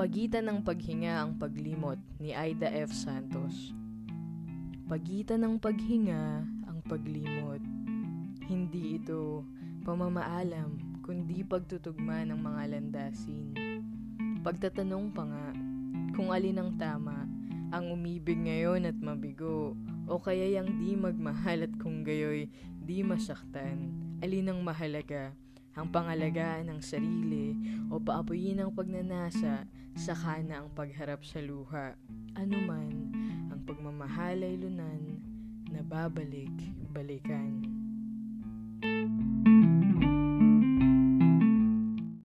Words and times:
Pagitan 0.00 0.48
ng 0.48 0.64
paghinga 0.64 1.20
ang 1.20 1.36
paglimot 1.36 2.00
ni 2.16 2.32
Aida 2.32 2.72
F. 2.72 2.88
Santos. 2.88 3.76
Pagitan 4.88 5.44
ng 5.44 5.60
paghinga 5.60 6.40
ang 6.64 6.80
paglimot. 6.88 7.60
Hindi 8.48 8.96
ito 8.96 9.44
pamamaalam, 9.84 11.04
kundi 11.04 11.44
pagtutugma 11.44 12.24
ng 12.24 12.40
mga 12.40 12.62
landasin. 12.72 13.52
Pagtatanong 14.40 15.12
pa 15.12 15.28
nga 15.28 15.46
kung 16.16 16.32
alin 16.32 16.64
ang 16.64 16.80
tama, 16.80 17.28
ang 17.68 17.92
umibig 17.92 18.40
ngayon 18.40 18.88
at 18.88 18.96
mabigo, 18.96 19.76
o 20.08 20.16
kaya 20.16 20.48
yang 20.48 20.80
di 20.80 20.96
magmahal 20.96 21.68
at 21.68 21.76
kung 21.76 22.08
gayoy 22.08 22.48
di 22.80 23.04
masaktan, 23.04 23.92
alin 24.24 24.48
ang 24.48 24.64
mahalaga, 24.64 25.36
ang 25.80 25.88
pangalagaan 25.88 26.68
ng 26.68 26.80
sarili 26.84 27.56
o 27.88 27.96
paapuyin 27.96 28.60
ang 28.60 28.68
pagnanasa, 28.68 29.64
saka 29.96 30.44
na 30.44 30.60
ang 30.60 30.68
pagharap 30.76 31.24
sa 31.24 31.40
luha. 31.40 31.96
Ano 32.36 32.60
man, 32.68 32.92
ang 33.48 33.64
pagmamahal 33.64 34.44
ay 34.44 34.60
lunan 34.60 35.24
na 35.72 35.80
babalik-balikan. 35.80 37.79